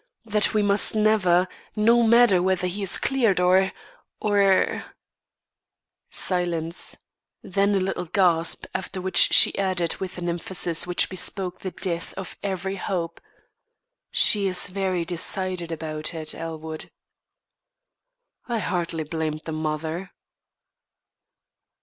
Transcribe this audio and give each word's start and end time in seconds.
That 0.25 0.55
we 0.55 0.63
must 0.63 0.95
never 0.95 1.47
no 1.77 2.01
matter 2.01 2.41
whether 2.41 2.65
he 2.65 2.81
is 2.81 2.97
cleared 2.97 3.39
or 3.39 3.71
or" 4.19 4.83
Silence, 6.09 6.97
then 7.43 7.75
a 7.75 7.79
little 7.79 8.05
gasp, 8.05 8.65
after 8.73 8.99
which 8.99 9.17
she 9.31 9.55
added 9.59 9.97
with 9.97 10.17
an 10.17 10.27
emphasis 10.27 10.87
which 10.87 11.07
bespoke 11.07 11.59
the 11.59 11.69
death 11.69 12.15
of 12.15 12.35
every 12.41 12.77
hope: 12.77 13.21
"She 14.09 14.47
is 14.47 14.69
very 14.69 15.05
decided 15.05 15.71
about 15.71 16.15
it, 16.15 16.33
Elwood." 16.33 16.89
I 18.49 18.57
hardly 18.57 19.03
blamed 19.03 19.43
the 19.45 19.51
mother. 19.51 20.13